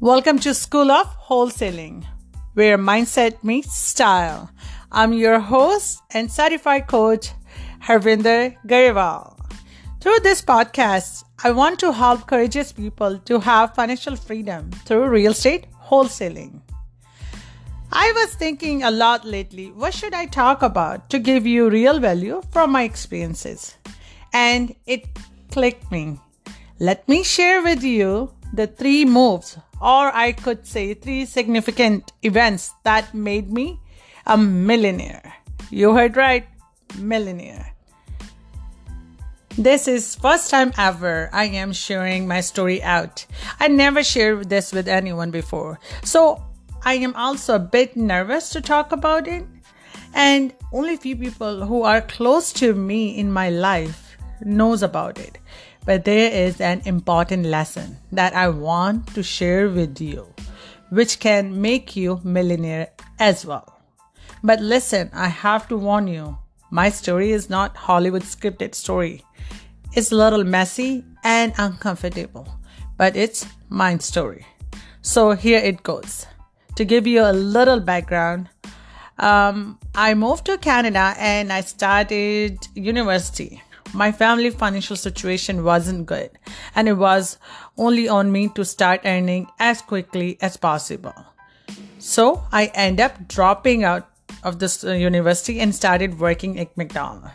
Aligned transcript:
Welcome 0.00 0.38
to 0.38 0.54
School 0.54 0.90
of 0.90 1.14
Wholesaling, 1.28 2.06
where 2.54 2.78
mindset 2.78 3.44
meets 3.44 3.76
style. 3.76 4.50
I'm 4.90 5.12
your 5.12 5.38
host 5.38 6.00
and 6.14 6.32
certified 6.32 6.86
coach, 6.86 7.32
Harvinder 7.82 8.56
Gariwal. 8.66 9.38
Through 10.00 10.20
this 10.20 10.40
podcast, 10.40 11.24
I 11.44 11.50
want 11.50 11.78
to 11.80 11.92
help 11.92 12.26
courageous 12.26 12.72
people 12.72 13.18
to 13.26 13.40
have 13.40 13.74
financial 13.74 14.16
freedom 14.16 14.70
through 14.86 15.10
real 15.10 15.32
estate 15.32 15.66
wholesaling. 15.84 16.62
I 17.92 18.10
was 18.16 18.32
thinking 18.32 18.84
a 18.84 18.90
lot 18.90 19.26
lately 19.26 19.70
what 19.72 19.92
should 19.92 20.14
I 20.14 20.24
talk 20.24 20.62
about 20.62 21.10
to 21.10 21.18
give 21.18 21.46
you 21.46 21.68
real 21.68 22.00
value 22.00 22.40
from 22.52 22.72
my 22.72 22.84
experiences? 22.84 23.76
And 24.32 24.74
it 24.86 25.10
clicked 25.50 25.92
me. 25.92 26.18
Let 26.78 27.06
me 27.06 27.22
share 27.22 27.62
with 27.62 27.84
you 27.84 28.32
the 28.52 28.66
three 28.66 29.04
moves, 29.04 29.58
or 29.80 30.14
I 30.14 30.32
could 30.32 30.66
say 30.66 30.94
three 30.94 31.24
significant 31.24 32.12
events 32.22 32.72
that 32.84 33.14
made 33.14 33.50
me 33.50 33.80
a 34.26 34.36
millionaire. 34.36 35.34
You 35.70 35.94
heard 35.94 36.16
right, 36.16 36.46
millionaire. 36.98 37.74
This 39.58 39.88
is 39.88 40.14
first 40.14 40.48
time 40.48 40.72
ever 40.78 41.28
I 41.32 41.44
am 41.44 41.72
sharing 41.72 42.26
my 42.26 42.40
story 42.40 42.82
out. 42.82 43.26
I 43.58 43.68
never 43.68 44.02
shared 44.02 44.48
this 44.48 44.72
with 44.72 44.88
anyone 44.88 45.30
before. 45.30 45.78
So 46.04 46.42
I 46.84 46.94
am 46.94 47.14
also 47.14 47.56
a 47.56 47.58
bit 47.58 47.96
nervous 47.96 48.50
to 48.50 48.60
talk 48.60 48.92
about 48.92 49.28
it. 49.28 49.44
And 50.14 50.54
only 50.72 50.96
few 50.96 51.16
people 51.16 51.66
who 51.66 51.82
are 51.82 52.00
close 52.00 52.52
to 52.54 52.74
me 52.74 53.18
in 53.18 53.30
my 53.30 53.50
life 53.50 54.16
knows 54.40 54.82
about 54.82 55.18
it. 55.18 55.38
But 55.90 56.04
there 56.04 56.30
is 56.30 56.60
an 56.60 56.82
important 56.84 57.46
lesson 57.46 57.96
that 58.12 58.32
I 58.32 58.48
want 58.48 59.12
to 59.16 59.24
share 59.24 59.68
with 59.68 60.00
you, 60.00 60.24
which 60.90 61.18
can 61.18 61.60
make 61.60 61.96
you 61.96 62.20
millionaire 62.22 62.90
as 63.18 63.44
well. 63.44 63.82
But 64.44 64.60
listen, 64.60 65.10
I 65.12 65.26
have 65.26 65.66
to 65.66 65.76
warn 65.76 66.06
you, 66.06 66.38
my 66.70 66.90
story 66.90 67.32
is 67.32 67.50
not 67.50 67.76
Hollywood 67.76 68.22
scripted 68.22 68.76
story. 68.76 69.24
It's 69.92 70.12
a 70.12 70.14
little 70.14 70.44
messy 70.44 71.04
and 71.24 71.52
uncomfortable, 71.58 72.46
but 72.96 73.16
it's 73.16 73.44
my 73.68 73.98
story. 73.98 74.46
So 75.02 75.32
here 75.32 75.58
it 75.58 75.82
goes 75.82 76.24
to 76.76 76.84
give 76.84 77.04
you 77.04 77.24
a 77.24 77.32
little 77.32 77.80
background, 77.80 78.48
um, 79.18 79.76
I 79.96 80.14
moved 80.14 80.46
to 80.46 80.56
Canada 80.56 81.14
and 81.18 81.52
I 81.52 81.62
started 81.62 82.58
university. 82.76 83.60
My 83.92 84.12
family 84.12 84.50
financial 84.50 84.96
situation 84.96 85.64
wasn't 85.64 86.06
good, 86.06 86.30
and 86.74 86.88
it 86.88 86.94
was 86.94 87.38
only 87.76 88.08
on 88.08 88.30
me 88.30 88.48
to 88.50 88.64
start 88.64 89.00
earning 89.04 89.48
as 89.58 89.82
quickly 89.82 90.38
as 90.40 90.56
possible. 90.56 91.14
So 91.98 92.44
I 92.52 92.66
end 92.74 93.00
up 93.00 93.28
dropping 93.28 93.84
out 93.84 94.08
of 94.42 94.58
this 94.58 94.84
uh, 94.84 94.92
university 94.92 95.60
and 95.60 95.74
started 95.74 96.18
working 96.18 96.58
at 96.58 96.76
McDonald's. 96.76 97.28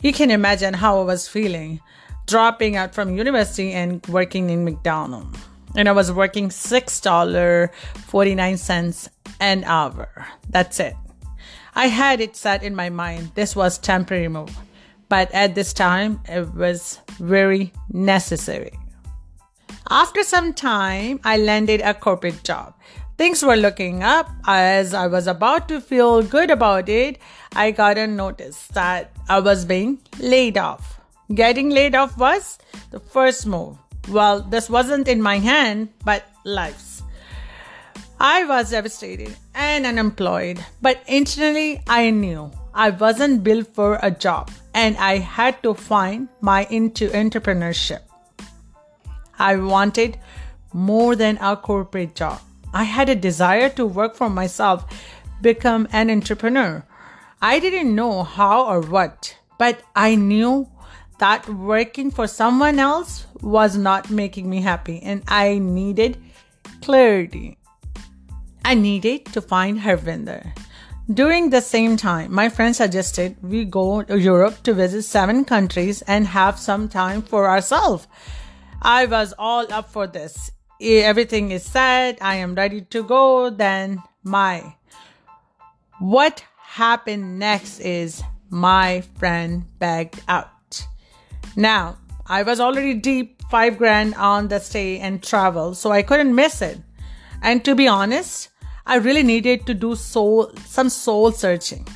You 0.00 0.12
can 0.12 0.30
imagine 0.30 0.74
how 0.74 1.00
I 1.00 1.04
was 1.04 1.28
feeling 1.28 1.80
dropping 2.26 2.76
out 2.76 2.94
from 2.94 3.16
university 3.16 3.72
and 3.72 4.04
working 4.06 4.50
in 4.50 4.64
McDonald's 4.64 5.38
and 5.74 5.88
I 5.88 5.92
was 5.92 6.12
working 6.12 6.50
$6.49 6.50 9.08
an 9.40 9.64
hour. 9.64 10.26
That's 10.48 10.78
it. 10.80 10.94
I 11.74 11.86
had 11.86 12.20
it 12.20 12.36
set 12.36 12.62
in 12.62 12.76
my 12.76 12.90
mind 12.90 13.30
this 13.34 13.56
was 13.56 13.78
temporary 13.78 14.28
move, 14.28 14.54
but 15.12 15.30
at 15.34 15.54
this 15.54 15.74
time 15.74 16.18
it 16.26 16.54
was 16.54 16.98
very 17.18 17.70
necessary. 17.92 18.72
After 19.90 20.22
some 20.22 20.54
time, 20.54 21.20
I 21.22 21.36
landed 21.36 21.82
a 21.82 21.92
corporate 21.92 22.42
job. 22.44 22.72
Things 23.18 23.42
were 23.44 23.56
looking 23.56 24.02
up. 24.02 24.30
As 24.46 24.94
I 24.94 25.08
was 25.08 25.26
about 25.26 25.68
to 25.68 25.82
feel 25.82 26.22
good 26.22 26.50
about 26.50 26.88
it, 26.88 27.18
I 27.54 27.72
got 27.72 27.98
a 27.98 28.06
notice 28.06 28.68
that 28.68 29.12
I 29.28 29.40
was 29.40 29.66
being 29.66 29.98
laid 30.18 30.56
off. 30.56 30.98
Getting 31.34 31.68
laid 31.68 31.94
off 31.94 32.16
was 32.16 32.58
the 32.90 32.98
first 32.98 33.46
move. 33.46 33.76
Well, 34.08 34.40
this 34.40 34.70
wasn't 34.70 35.08
in 35.08 35.20
my 35.20 35.36
hand, 35.36 35.90
but 36.06 36.24
life's. 36.46 37.02
I 38.18 38.46
was 38.46 38.70
devastated 38.70 39.36
and 39.54 39.84
unemployed, 39.84 40.64
but 40.80 41.02
internally 41.06 41.82
I 41.86 42.08
knew 42.08 42.50
I 42.74 42.90
wasn't 42.90 43.44
built 43.44 43.68
for 43.74 43.98
a 44.02 44.10
job 44.10 44.50
and 44.74 44.96
I 44.96 45.18
had 45.18 45.62
to 45.62 45.74
find 45.74 46.28
my 46.40 46.64
into 46.70 47.08
entrepreneurship. 47.10 48.00
I 49.38 49.56
wanted 49.56 50.18
more 50.72 51.14
than 51.16 51.36
a 51.38 51.56
corporate 51.56 52.14
job. 52.14 52.40
I 52.72 52.84
had 52.84 53.08
a 53.08 53.14
desire 53.14 53.68
to 53.70 53.84
work 53.84 54.14
for 54.16 54.30
myself, 54.30 54.84
become 55.42 55.86
an 55.92 56.10
entrepreneur. 56.10 56.84
I 57.42 57.58
didn't 57.58 57.94
know 57.94 58.22
how 58.22 58.66
or 58.66 58.80
what, 58.80 59.36
but 59.58 59.82
I 59.94 60.14
knew 60.14 60.68
that 61.18 61.46
working 61.48 62.10
for 62.10 62.26
someone 62.26 62.78
else 62.78 63.26
was 63.42 63.76
not 63.76 64.10
making 64.10 64.48
me 64.48 64.62
happy 64.62 65.00
and 65.02 65.22
I 65.28 65.58
needed 65.58 66.16
clarity. 66.80 67.58
I 68.64 68.74
needed 68.74 69.26
to 69.26 69.42
find 69.42 69.80
Harvinder. 69.80 70.56
During 71.10 71.50
the 71.50 71.60
same 71.60 71.96
time, 71.96 72.32
my 72.32 72.48
friend 72.48 72.76
suggested 72.76 73.36
we 73.42 73.64
go 73.64 74.02
to 74.02 74.18
Europe 74.18 74.62
to 74.62 74.72
visit 74.72 75.02
seven 75.02 75.44
countries 75.44 76.00
and 76.02 76.28
have 76.28 76.58
some 76.58 76.88
time 76.88 77.22
for 77.22 77.48
ourselves. 77.48 78.06
I 78.80 79.06
was 79.06 79.34
all 79.36 79.66
up 79.72 79.90
for 79.90 80.06
this. 80.06 80.52
Everything 80.80 81.50
is 81.50 81.64
set. 81.64 82.18
I 82.22 82.36
am 82.36 82.54
ready 82.54 82.82
to 82.82 83.02
go. 83.02 83.50
Then 83.50 84.02
my 84.22 84.76
what 85.98 86.44
happened 86.58 87.38
next 87.38 87.80
is 87.80 88.22
my 88.48 89.02
friend 89.18 89.64
begged 89.80 90.22
out. 90.28 90.86
Now, 91.56 91.98
I 92.26 92.44
was 92.44 92.60
already 92.60 92.94
deep 92.94 93.42
five 93.50 93.76
grand 93.76 94.14
on 94.14 94.48
the 94.48 94.60
stay 94.60 95.00
and 95.00 95.22
travel, 95.22 95.74
so 95.74 95.90
I 95.90 96.02
couldn't 96.02 96.34
miss 96.34 96.62
it. 96.62 96.78
And 97.42 97.64
to 97.64 97.74
be 97.74 97.88
honest, 97.88 98.48
I 98.86 98.96
really 98.96 99.22
needed 99.22 99.66
to 99.66 99.74
do 99.74 99.94
soul, 99.94 100.52
some 100.64 100.88
soul 100.88 101.32
searching. 101.32 101.86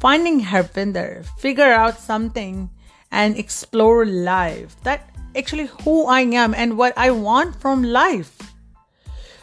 Finding 0.00 0.40
Harvinder, 0.40 1.24
figure 1.38 1.72
out 1.72 1.98
something 1.98 2.70
and 3.10 3.36
explore 3.36 4.04
life. 4.04 4.76
That 4.82 5.10
actually 5.36 5.68
who 5.82 6.06
I 6.06 6.20
am 6.20 6.54
and 6.54 6.76
what 6.76 6.92
I 6.96 7.10
want 7.10 7.56
from 7.60 7.82
life. 7.82 8.38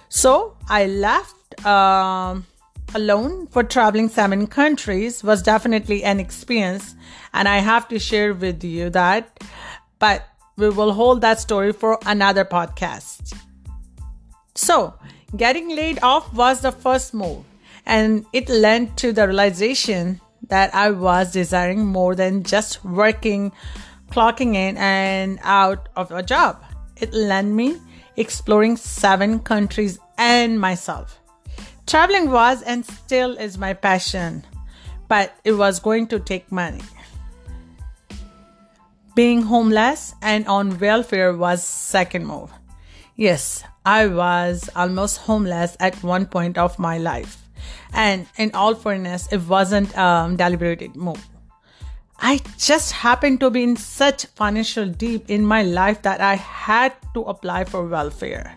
So 0.10 0.58
I 0.68 0.88
left 0.88 1.66
um, 1.66 2.46
alone 2.96 3.48
for 3.48 3.64
traveling 3.64 4.10
seven 4.10 4.48
countries 4.48 5.24
was 5.24 5.42
definitely 5.42 6.04
an 6.04 6.20
experience 6.20 6.96
and 7.34 7.48
i 7.48 7.58
have 7.58 7.88
to 7.88 8.00
share 8.00 8.34
with 8.34 8.64
you 8.64 8.90
that 8.90 9.40
but 10.00 10.28
we 10.58 10.70
will 10.70 10.94
hold 10.94 11.22
that 11.22 11.40
story 11.40 11.72
for 11.72 12.00
another 12.06 12.44
podcast 12.44 13.39
so 14.60 14.94
getting 15.36 15.70
laid 15.76 16.00
off 16.02 16.32
was 16.34 16.62
the 16.62 16.72
first 16.72 17.14
move 17.14 17.44
and 17.86 18.26
it 18.34 18.50
led 18.50 18.96
to 18.98 19.12
the 19.12 19.28
realization 19.28 20.20
that 20.48 20.74
i 20.74 20.90
was 20.90 21.32
desiring 21.32 21.86
more 21.86 22.16
than 22.16 22.44
just 22.44 22.84
working 22.84 23.52
clocking 24.12 24.56
in 24.56 24.78
and 24.78 25.40
out 25.44 25.90
of 25.96 26.12
a 26.12 26.24
job 26.24 26.64
it 26.98 27.14
led 27.14 27.46
me 27.46 27.78
exploring 28.18 28.76
seven 28.76 29.40
countries 29.40 30.00
and 30.18 30.60
myself 30.60 31.20
Traveling 31.90 32.30
was 32.30 32.62
and 32.62 32.86
still 32.86 33.36
is 33.36 33.58
my 33.58 33.74
passion, 33.74 34.46
but 35.08 35.34
it 35.44 35.54
was 35.54 35.80
going 35.80 36.06
to 36.14 36.20
take 36.20 36.52
money. 36.52 36.82
Being 39.16 39.42
homeless 39.42 40.14
and 40.22 40.46
on 40.46 40.78
welfare 40.78 41.36
was 41.36 41.64
second 41.66 42.28
move. 42.28 42.54
Yes, 43.20 43.66
I 43.86 44.08
was 44.08 44.70
almost 44.78 45.18
homeless 45.18 45.76
at 45.82 46.02
one 46.02 46.26
point 46.26 46.58
of 46.58 46.80
my 46.80 46.98
life. 46.98 47.44
And 47.92 48.28
in 48.38 48.52
all 48.54 48.74
fairness, 48.76 49.28
it 49.30 49.42
wasn't 49.42 49.92
a 49.94 50.34
deliberated 50.34 50.96
move. 50.96 51.28
I 52.22 52.40
just 52.58 52.94
happened 52.94 53.42
to 53.42 53.50
be 53.50 53.64
in 53.64 53.76
such 53.76 54.26
financial 54.40 54.88
deep 54.88 55.30
in 55.30 55.44
my 55.44 55.64
life 55.64 56.02
that 56.04 56.22
I 56.22 56.36
had 56.36 56.94
to 57.14 57.24
apply 57.24 57.66
for 57.66 57.86
welfare. 57.86 58.56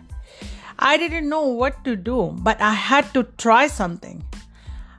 I 0.79 0.95
didn't 0.95 1.27
know 1.27 1.45
what 1.45 1.83
to 1.83 1.97
do, 1.97 2.31
but 2.31 2.61
I 2.61 2.71
had 2.71 3.13
to 3.15 3.23
try 3.35 3.67
something. 3.67 4.23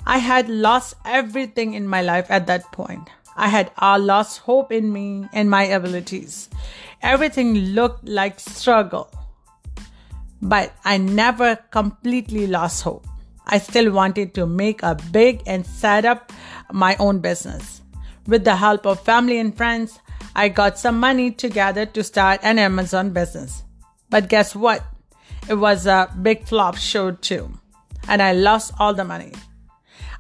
I 0.05 0.19
had 0.19 0.51
lost 0.51 0.93
everything 1.07 1.73
in 1.73 1.89
my 1.89 2.03
life 2.03 2.27
at 2.29 2.47
that 2.49 2.71
point. 2.71 3.09
I 3.35 3.49
had 3.49 3.71
all 3.79 3.99
lost 3.99 4.41
hope 4.41 4.71
in 4.71 4.93
me 4.93 5.27
and 5.33 5.49
my 5.49 5.63
abilities. 5.63 6.51
Everything 7.01 7.55
looked 7.73 8.07
like 8.07 8.39
struggle. 8.39 9.09
But 10.45 10.73
I 10.85 10.99
never 10.99 11.57
completely 11.73 12.47
lost 12.47 12.85
hope. 12.85 13.07
I 13.47 13.59
still 13.59 13.91
wanted 13.91 14.35
to 14.35 14.47
make 14.47 14.83
a 14.85 14.95
big 15.11 15.43
and 15.47 15.67
set 15.67 16.05
up 16.05 16.33
my 16.73 16.95
own 17.01 17.19
business. 17.19 17.83
With 18.29 18.45
the 18.45 18.57
help 18.57 18.87
of 18.87 19.05
family 19.05 19.39
and 19.39 19.57
friends, 19.57 19.99
I 20.37 20.49
got 20.49 20.79
some 20.79 21.01
money 21.01 21.33
together 21.33 21.87
to 21.87 22.05
start 22.05 22.41
an 22.43 22.59
Amazon 22.59 23.11
business. 23.11 23.65
But 24.11 24.29
guess 24.29 24.55
what? 24.55 24.85
it 25.49 25.55
was 25.55 25.87
a 25.87 26.11
big 26.23 26.47
flop 26.47 26.77
show 26.77 27.11
too, 27.11 27.53
and 28.09 28.23
I 28.23 28.33
lost 28.33 28.73
all 28.79 28.95
the 28.95 29.05
money. 29.05 29.33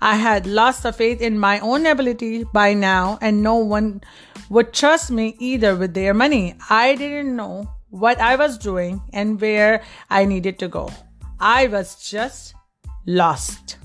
I 0.00 0.16
had 0.16 0.46
lost 0.46 0.82
the 0.82 0.92
faith 0.92 1.20
in 1.20 1.38
my 1.38 1.60
own 1.60 1.86
ability 1.86 2.44
by 2.44 2.74
now, 2.74 3.18
and 3.22 3.42
no 3.42 3.56
one 3.56 4.02
would 4.50 4.72
trust 4.74 5.10
me 5.10 5.34
either 5.38 5.74
with 5.74 5.94
their 5.94 6.12
money. 6.12 6.56
I 6.68 6.94
didn't 6.94 7.36
know 7.36 7.70
what 7.94 8.19
I 8.19 8.35
was 8.35 8.58
doing 8.58 9.00
and 9.12 9.41
where 9.41 9.82
I 10.11 10.25
needed 10.25 10.58
to 10.58 10.69
go. 10.69 10.91
I 11.38 11.69
was 11.69 11.94
just 12.02 12.55
lost. 13.06 13.79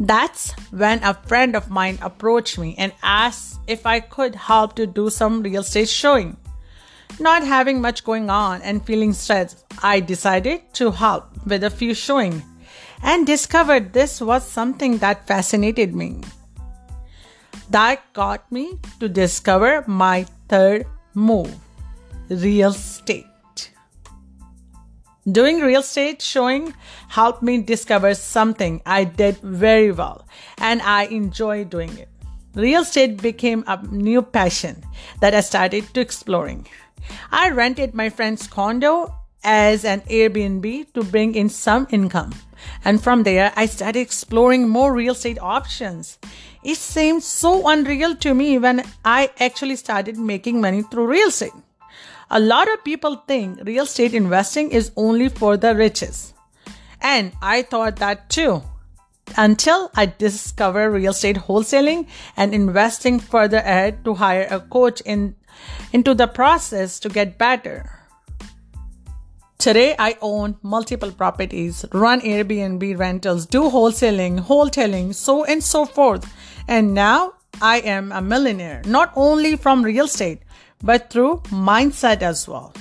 That's 0.00 0.50
when 0.72 1.04
a 1.04 1.14
friend 1.14 1.54
of 1.54 1.70
mine 1.70 1.98
approached 2.02 2.58
me 2.58 2.74
and 2.78 2.92
asked 3.00 3.60
if 3.68 3.86
I 3.86 4.00
could 4.00 4.34
help 4.34 4.74
to 4.74 4.86
do 4.88 5.08
some 5.08 5.42
real 5.42 5.60
estate 5.60 5.88
showing. 5.88 6.36
Not 7.20 7.44
having 7.46 7.80
much 7.80 8.02
going 8.02 8.28
on 8.28 8.60
and 8.62 8.84
feeling 8.84 9.12
stressed, 9.12 9.64
I 9.80 10.00
decided 10.00 10.74
to 10.74 10.90
help 10.90 11.46
with 11.46 11.62
a 11.62 11.70
few 11.70 11.94
showing 11.94 12.42
and 13.04 13.24
discovered 13.24 13.92
this 13.92 14.20
was 14.20 14.48
something 14.48 14.98
that 14.98 15.28
fascinated 15.28 15.94
me. 15.94 16.22
That 17.70 18.02
got 18.12 18.50
me 18.50 18.80
to 18.98 19.08
discover 19.08 19.84
my 19.86 20.26
third 20.48 20.86
move 21.14 21.54
real 22.28 22.70
estate. 22.70 23.26
Doing 25.30 25.60
real 25.60 25.80
estate 25.80 26.20
showing 26.20 26.74
helped 27.08 27.42
me 27.42 27.62
discover 27.62 28.14
something 28.14 28.82
I 28.84 29.04
did 29.04 29.36
very 29.38 29.92
well 29.92 30.26
and 30.58 30.82
I 30.82 31.04
enjoy 31.04 31.64
doing 31.64 31.96
it. 31.96 32.08
Real 32.54 32.82
estate 32.82 33.22
became 33.22 33.62
a 33.66 33.80
new 33.86 34.20
passion 34.20 34.82
that 35.20 35.32
I 35.32 35.40
started 35.40 35.94
to 35.94 36.00
exploring. 36.00 36.66
I 37.30 37.50
rented 37.50 37.94
my 37.94 38.08
friend's 38.10 38.46
condo 38.46 39.14
as 39.44 39.84
an 39.84 40.00
Airbnb 40.02 40.92
to 40.94 41.04
bring 41.04 41.34
in 41.34 41.48
some 41.48 41.86
income. 41.90 42.32
And 42.84 43.02
from 43.02 43.22
there, 43.22 43.52
I 43.56 43.66
started 43.66 44.00
exploring 44.00 44.68
more 44.68 44.92
real 44.92 45.12
estate 45.14 45.38
options. 45.40 46.18
It 46.64 46.76
seemed 46.76 47.22
so 47.22 47.68
unreal 47.68 48.16
to 48.16 48.34
me 48.34 48.58
when 48.58 48.84
I 49.04 49.30
actually 49.40 49.76
started 49.76 50.18
making 50.18 50.60
money 50.60 50.82
through 50.82 51.06
real 51.06 51.28
estate. 51.28 51.52
A 52.34 52.40
lot 52.40 52.66
of 52.72 52.82
people 52.82 53.16
think 53.28 53.60
real 53.64 53.84
estate 53.84 54.14
investing 54.14 54.70
is 54.70 54.90
only 54.96 55.28
for 55.28 55.58
the 55.58 55.76
riches. 55.76 56.32
And 57.02 57.32
I 57.42 57.60
thought 57.60 57.96
that 57.96 58.30
too. 58.30 58.62
Until 59.36 59.90
I 59.94 60.06
discovered 60.06 60.92
real 60.92 61.10
estate 61.10 61.36
wholesaling 61.36 62.06
and 62.34 62.54
investing 62.54 63.20
further 63.20 63.58
ahead 63.58 64.02
to 64.06 64.14
hire 64.14 64.46
a 64.50 64.60
coach 64.60 65.02
in, 65.02 65.36
into 65.92 66.14
the 66.14 66.26
process 66.26 66.98
to 67.00 67.10
get 67.10 67.36
better. 67.36 67.90
Today, 69.58 69.94
I 69.98 70.16
own 70.22 70.56
multiple 70.62 71.12
properties, 71.12 71.84
run 71.92 72.22
Airbnb 72.22 72.98
rentals, 72.98 73.44
do 73.44 73.64
wholesaling, 73.64 74.40
wholesaling, 74.40 75.14
so 75.14 75.44
and 75.44 75.62
so 75.62 75.84
forth. 75.84 76.24
And 76.66 76.94
now 76.94 77.34
I 77.60 77.80
am 77.80 78.10
a 78.10 78.22
millionaire, 78.22 78.80
not 78.86 79.12
only 79.16 79.56
from 79.56 79.82
real 79.82 80.06
estate, 80.06 80.40
but 80.82 81.10
through 81.10 81.38
mindset 81.48 82.22
as 82.22 82.48
well. 82.48 82.72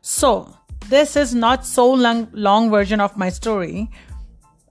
So, 0.00 0.54
this 0.88 1.16
is 1.16 1.34
not 1.34 1.66
so 1.66 1.92
long, 1.92 2.28
long 2.32 2.70
version 2.70 3.00
of 3.00 3.16
my 3.16 3.28
story 3.28 3.90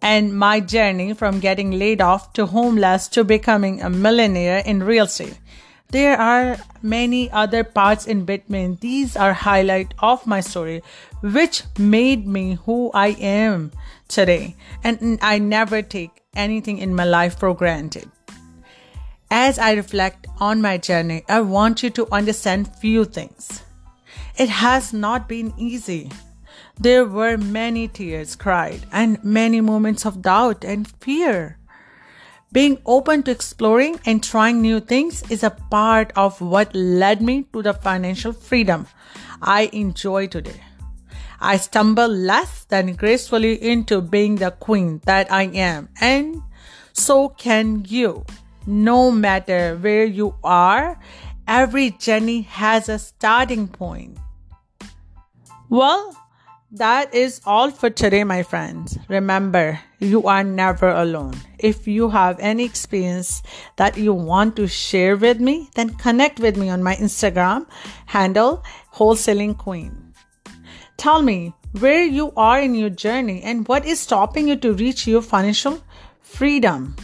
and 0.01 0.37
my 0.37 0.59
journey 0.59 1.13
from 1.13 1.39
getting 1.39 1.71
laid 1.71 2.01
off 2.01 2.33
to 2.33 2.45
homeless 2.45 3.07
to 3.09 3.23
becoming 3.23 3.81
a 3.81 3.89
millionaire 3.89 4.59
in 4.65 4.83
real 4.83 5.05
estate. 5.05 5.39
There 5.89 6.19
are 6.19 6.57
many 6.81 7.31
other 7.31 7.63
parts 7.63 8.07
in 8.07 8.25
between. 8.25 8.75
These 8.81 9.15
are 9.15 9.31
highlight 9.31 9.93
of 9.99 10.27
my 10.27 10.41
story, 10.41 10.83
which 11.21 11.63
made 11.79 12.27
me 12.27 12.57
who 12.65 12.91
I 12.93 13.09
am 13.19 13.71
today. 14.09 14.55
And 14.83 15.17
I 15.21 15.39
never 15.39 15.81
take 15.81 16.23
anything 16.35 16.79
in 16.79 16.93
my 16.93 17.05
life 17.05 17.39
for 17.39 17.55
granted. 17.55 18.11
As 19.29 19.59
I 19.59 19.73
reflect 19.73 20.27
on 20.39 20.61
my 20.61 20.77
journey, 20.77 21.23
I 21.27 21.41
want 21.41 21.83
you 21.83 21.89
to 21.91 22.07
understand 22.13 22.73
few 22.75 23.03
things. 23.03 23.63
It 24.37 24.49
has 24.49 24.93
not 24.93 25.27
been 25.27 25.53
easy. 25.57 26.11
There 26.79 27.05
were 27.05 27.37
many 27.37 27.87
tears 27.87 28.35
cried 28.35 28.85
and 28.91 29.21
many 29.23 29.59
moments 29.59 30.05
of 30.05 30.21
doubt 30.21 30.63
and 30.63 30.87
fear. 31.01 31.57
Being 32.53 32.77
open 32.85 33.23
to 33.23 33.31
exploring 33.31 33.99
and 34.05 34.23
trying 34.23 34.61
new 34.61 34.79
things 34.79 35.23
is 35.29 35.43
a 35.43 35.57
part 35.69 36.13
of 36.15 36.39
what 36.39 36.73
led 36.73 37.21
me 37.21 37.45
to 37.51 37.61
the 37.61 37.73
financial 37.73 38.31
freedom 38.31 38.87
I 39.41 39.69
enjoy 39.73 40.27
today. 40.27 40.61
I 41.39 41.57
stumble 41.57 42.07
less 42.07 42.63
than 42.63 42.93
gracefully 42.93 43.61
into 43.61 44.01
being 44.01 44.35
the 44.37 44.51
queen 44.51 45.01
that 45.05 45.31
I 45.31 45.43
am, 45.43 45.89
and 45.99 46.41
so 46.93 47.29
can 47.29 47.85
you. 47.87 48.25
No 48.67 49.09
matter 49.11 49.77
where 49.77 50.03
you 50.03 50.35
are, 50.43 50.99
every 51.47 51.91
journey 51.91 52.41
has 52.41 52.89
a 52.89 52.99
starting 52.99 53.69
point. 53.69 54.17
Well, 55.69 56.15
that 56.71 57.15
is 57.15 57.39
all 57.45 57.71
for 57.71 57.89
today, 57.89 58.25
my 58.25 58.43
friends. 58.43 58.97
Remember, 59.07 59.79
you 59.99 60.27
are 60.27 60.43
never 60.43 60.89
alone. 60.89 61.33
If 61.59 61.87
you 61.87 62.09
have 62.09 62.37
any 62.41 62.65
experience 62.65 63.41
that 63.77 63.97
you 63.97 64.13
want 64.13 64.57
to 64.57 64.67
share 64.67 65.15
with 65.15 65.39
me, 65.39 65.69
then 65.75 65.95
connect 65.95 66.41
with 66.41 66.57
me 66.57 66.69
on 66.69 66.83
my 66.83 66.95
Instagram 66.95 67.67
handle, 68.07 68.65
Wholesaling 68.93 69.57
Queen. 69.57 70.13
Tell 70.97 71.21
me 71.21 71.53
where 71.79 72.03
you 72.03 72.33
are 72.35 72.59
in 72.59 72.75
your 72.75 72.89
journey 72.89 73.41
and 73.43 73.65
what 73.65 73.85
is 73.85 74.01
stopping 74.01 74.49
you 74.49 74.57
to 74.57 74.73
reach 74.73 75.07
your 75.07 75.21
financial 75.21 75.81
freedom. 76.19 76.97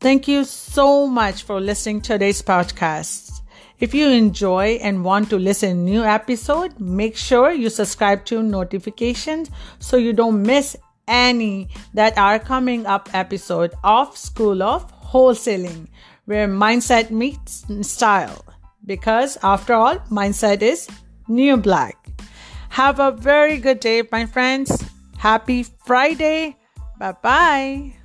Thank 0.00 0.26
you 0.26 0.44
so 0.44 1.06
much 1.06 1.42
for 1.42 1.60
listening 1.60 2.00
to 2.02 2.14
today's 2.14 2.40
podcast. 2.40 3.42
If 3.80 3.94
you 3.94 4.08
enjoy 4.08 4.78
and 4.82 5.04
want 5.04 5.28
to 5.30 5.38
listen 5.38 5.84
new 5.84 6.02
episode, 6.02 6.80
make 6.80 7.16
sure 7.16 7.52
you 7.52 7.68
subscribe 7.68 8.24
to 8.26 8.42
notifications 8.42 9.50
so 9.78 9.98
you 9.98 10.12
don't 10.12 10.42
miss 10.42 10.74
any 11.06 11.68
that 11.92 12.16
are 12.16 12.38
coming 12.38 12.86
up 12.86 13.10
episode 13.12 13.74
of 13.84 14.16
School 14.16 14.62
of 14.62 14.90
Wholesaling 15.02 15.88
where 16.24 16.46
mindset 16.48 17.10
meets 17.10 17.66
style 17.82 18.44
because 18.86 19.36
after 19.42 19.74
all 19.74 19.96
mindset 20.08 20.62
is 20.62 20.88
new 21.28 21.56
black. 21.56 21.98
Have 22.70 23.00
a 23.00 23.10
very 23.10 23.58
good 23.58 23.80
day 23.80 24.02
my 24.10 24.24
friends. 24.24 24.84
Happy 25.18 25.64
Friday. 25.64 26.56
Bye 26.98 27.16
bye. 27.20 27.99